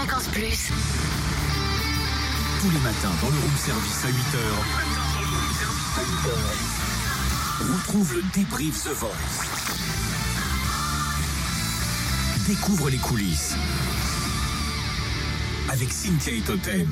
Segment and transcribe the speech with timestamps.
[0.00, 0.70] Fréquence Plus.
[2.62, 4.38] Tous les matins dans le room service à 8h.
[7.70, 9.10] Retrouve le débrief The Voice.
[12.48, 13.56] Découvre les coulisses.
[15.68, 16.88] Avec Cynthia et Totem.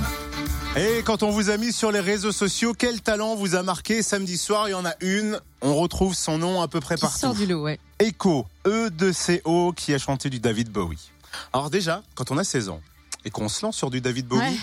[0.76, 4.02] Et quand on vous a mis sur les réseaux sociaux, quel talent vous a marqué
[4.02, 4.68] samedi soir?
[4.68, 5.40] Il y en a une.
[5.62, 7.18] On retrouve son nom à peu près Qui partout.
[7.18, 7.80] sort du lot, ouais.
[8.00, 11.10] Echo, E de C O, qui a chanté du David Bowie.
[11.54, 12.82] Alors déjà, quand on a 16 ans
[13.24, 14.56] et qu'on se lance sur du David Bowie, Ouais.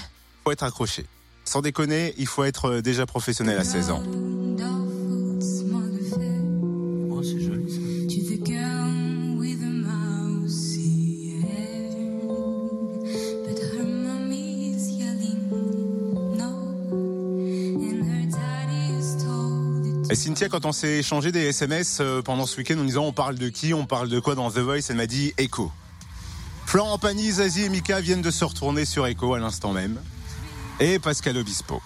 [0.44, 1.06] faut être accroché.
[1.44, 4.04] Sans déconner, il faut être euh, déjà professionnel à 16 ans.
[7.12, 7.80] Oh, c'est joli ça.
[20.12, 23.12] Et Cynthia, quand on s'est échangé des SMS euh, pendant ce week-end en disant on
[23.12, 25.72] parle de qui, on parle de quoi dans The Voice, elle m'a dit Echo.
[26.76, 29.98] Florent Pagny, Zazie et Mika viennent de se retourner sur Echo à l'instant même.
[30.82, 31.82] Et Pascal Obispo.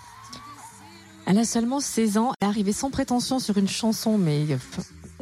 [1.28, 2.34] Elle a seulement 16 ans.
[2.42, 4.58] Elle est arrivée sans prétention sur une chanson, mais euh,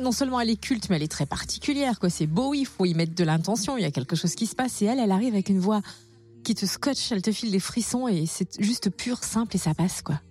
[0.01, 1.99] non seulement elle est culte, mais elle est très particulière.
[1.99, 2.09] Quoi.
[2.09, 3.75] C'est beau, il faut y mettre de l'intention.
[3.75, 4.81] Il y a quelque chose qui se passe.
[4.81, 5.81] Et elle, elle arrive avec une voix
[6.45, 9.73] qui te scotche, elle te file des frissons et c'est juste pur, simple et ça
[9.73, 10.01] passe.
[10.01, 10.21] quoi.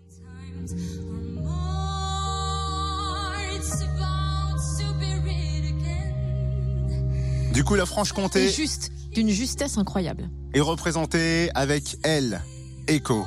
[7.52, 10.28] Du coup, la Et Franche-Comté juste, d'une justesse incroyable.
[10.52, 12.42] est représentée avec elle,
[12.86, 13.24] Echo.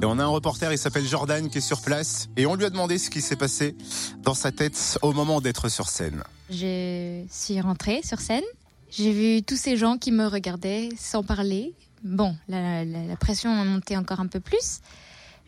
[0.00, 2.28] Et on a un reporter, il s'appelle Jordan, qui est sur place.
[2.36, 3.76] Et on lui a demandé ce qui s'est passé
[4.22, 6.22] dans sa tête au moment d'être sur scène.
[6.48, 8.44] Je suis rentrée sur scène.
[8.90, 11.74] J'ai vu tous ces gens qui me regardaient sans parler.
[12.04, 14.78] Bon, la, la- la pression a monté encore un peu plus.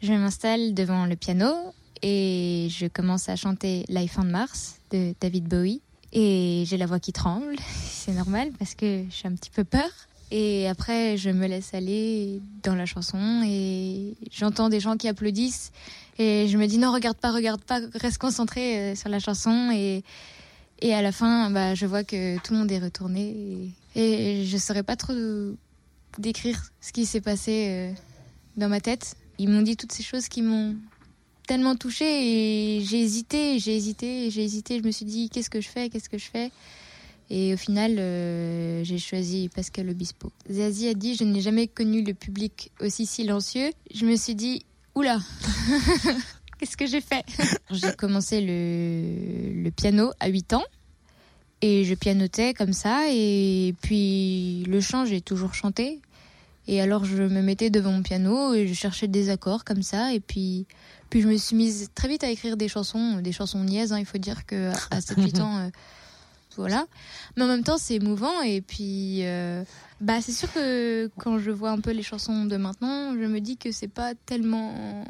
[0.02, 1.52] Je m'installe devant le piano
[2.02, 5.82] et je commence à chanter Life on Mars de David Bowie.
[6.14, 7.56] Et j'ai la voix qui tremble.
[7.90, 9.90] C'est normal parce que j'ai un petit peu peur.
[10.30, 15.70] Et après, je me laisse aller dans la chanson et j'entends des gens qui applaudissent.
[16.18, 19.70] Et je me dis non, regarde pas, regarde pas, reste concentré euh, sur la chanson.
[19.72, 20.02] Et,
[20.80, 23.72] et à la fin, bah, je vois que tout le monde est retourné.
[23.94, 25.12] Et, et je saurais pas trop
[26.18, 27.92] décrire ce qui s'est passé euh,
[28.56, 29.16] dans ma tête.
[29.38, 30.76] Ils m'ont dit toutes ces choses qui m'ont
[31.46, 32.04] tellement touchée
[32.78, 34.78] et j'ai hésité, j'ai hésité, j'ai hésité.
[34.78, 36.50] Je me suis dit qu'est-ce que je fais, qu'est-ce que je fais?
[37.30, 40.30] Et au final, euh, j'ai choisi Pascal Obispo.
[40.50, 43.70] Zazie a dit je n'ai jamais connu le public aussi silencieux.
[43.94, 45.18] Je me suis dit oula,
[46.58, 47.24] qu'est-ce que j'ai fait?
[47.70, 50.64] J'ai commencé le, le piano à 8 ans.
[51.62, 53.04] Et je pianotais comme ça.
[53.10, 56.00] Et puis le chant, j'ai toujours chanté.
[56.66, 60.12] Et alors je me mettais devant mon piano et je cherchais des accords comme ça.
[60.14, 60.66] Et puis,
[61.10, 63.92] puis je me suis mise très vite à écrire des chansons, des chansons niaises.
[63.92, 63.98] hein.
[63.98, 65.68] Il faut dire que à 7-8 ans, euh,
[66.56, 66.86] voilà.
[67.36, 68.40] Mais en même temps, c'est émouvant.
[68.42, 69.64] Et puis, euh,
[70.00, 73.40] bah, c'est sûr que quand je vois un peu les chansons de maintenant, je me
[73.40, 75.04] dis que c'est pas tellement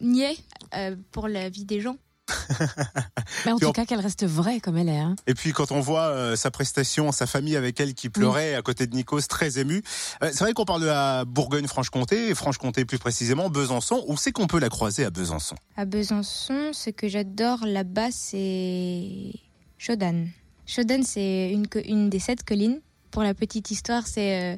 [0.00, 0.36] niais
[0.74, 1.96] euh, pour la vie des gens.
[3.44, 4.98] Mais en Puis tout cas, qu'elle reste vraie comme elle est.
[4.98, 5.16] hein.
[5.26, 8.62] Et puis quand on voit euh, sa prestation, sa famille avec elle qui pleurait à
[8.62, 9.82] côté de Nikos, très ému.
[10.22, 14.04] Euh, c'est vrai qu'on parle de la Bourgogne-Franche-Comté, et Franche-Comté plus précisément, Besançon.
[14.08, 15.56] Où c'est qu'on peut la croiser à Besançon?
[15.76, 19.32] À Besançon, ce que j'adore là-bas, c'est
[19.78, 20.26] Shodan.
[20.66, 22.80] Shodan, c'est une, une des sept collines.
[23.10, 24.56] Pour la petite histoire, c'est euh,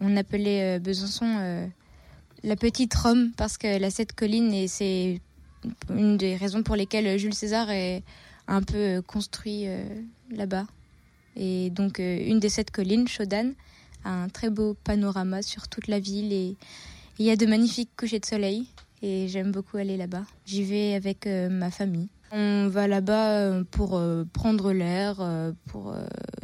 [0.00, 1.66] on appelait euh, Besançon euh,
[2.44, 5.20] la petite Rome parce que la sept collines et c'est
[5.90, 8.02] une des raisons pour lesquelles Jules César est
[8.48, 9.84] un peu euh, construit euh,
[10.30, 10.66] là-bas.
[11.36, 13.52] Et donc euh, une des sept collines, Shodan,
[14.04, 16.56] a un très beau panorama sur toute la ville et
[17.18, 18.66] il y a de magnifiques couchers de soleil
[19.02, 20.24] et j'aime beaucoup aller là-bas.
[20.44, 22.08] J'y vais avec euh, ma famille.
[22.34, 24.02] On va là-bas pour
[24.32, 25.16] prendre l'air,
[25.66, 25.94] pour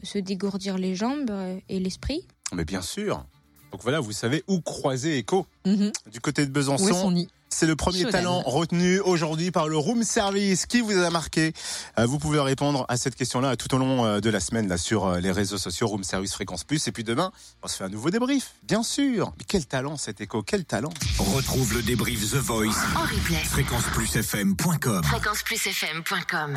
[0.02, 1.32] se dégourdir les jambes
[1.70, 2.26] et l'esprit.
[2.54, 3.24] Mais bien sûr.
[3.72, 5.46] Donc voilà, vous savez où croiser Echo.
[5.64, 5.90] Mhm.
[6.12, 9.68] Du côté de Où est son Besançon, nid c'est le premier talent retenu aujourd'hui par
[9.68, 10.66] le Room Service.
[10.66, 11.52] Qui vous a marqué
[11.98, 14.78] Euh, Vous pouvez répondre à cette question-là tout au long euh, de la semaine là
[14.78, 16.86] sur euh, les réseaux sociaux Room Service Fréquence Plus.
[16.88, 19.32] Et puis demain, on se fait un nouveau débrief, bien sûr.
[19.38, 22.76] Mais quel talent cet Echo, quel talent Retrouve le débrief The Voice.
[22.96, 23.36] En replay.
[23.44, 26.56] Fréquenceplusfm.com Fréquenceplusfm.com